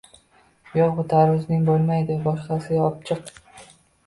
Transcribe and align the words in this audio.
Yoʻq, 0.79 0.95
bu 0.99 1.05
tarvuzing 1.11 1.67
boʻlmaydi, 1.67 2.17
boshqasini 2.25 2.81
opchiq 2.89 3.31